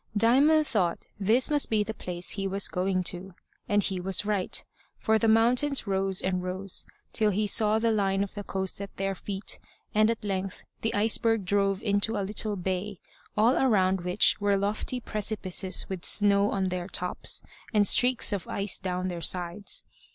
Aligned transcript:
Diamond 0.17 0.65
thought 0.65 1.05
this 1.19 1.51
must 1.51 1.69
be 1.69 1.83
the 1.83 1.93
place 1.93 2.31
he 2.31 2.47
was 2.47 2.67
going 2.67 3.03
to; 3.03 3.35
and 3.69 3.83
he 3.83 3.99
was 3.99 4.25
right; 4.25 4.65
for 4.97 5.19
the 5.19 5.27
mountains 5.27 5.85
rose 5.85 6.21
and 6.21 6.41
rose, 6.41 6.87
till 7.13 7.29
he 7.29 7.45
saw 7.45 7.77
the 7.77 7.91
line 7.91 8.23
of 8.23 8.33
the 8.33 8.43
coast 8.43 8.81
at 8.81 8.97
their 8.97 9.13
feet 9.13 9.59
and 9.93 10.09
at 10.09 10.23
length 10.23 10.63
the 10.81 10.91
iceberg 10.95 11.45
drove 11.45 11.83
into 11.83 12.17
a 12.17 12.25
little 12.25 12.55
bay, 12.55 12.97
all 13.37 13.55
around 13.55 14.01
which 14.01 14.37
were 14.41 14.57
lofty 14.57 14.99
precipices 14.99 15.85
with 15.87 16.03
snow 16.03 16.49
on 16.49 16.69
their 16.69 16.87
tops, 16.87 17.43
and 17.71 17.87
streaks 17.87 18.33
of 18.33 18.47
ice 18.47 18.79
down 18.79 19.07
their 19.07 19.21
sides. 19.21 19.83